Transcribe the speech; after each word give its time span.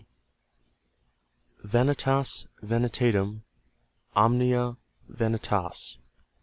VANITAS 1.63 2.47
VANITATUM, 2.63 3.43
OMNIA 4.15 4.77
VANITAS. 5.07 5.97